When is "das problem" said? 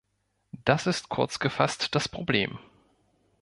1.93-2.57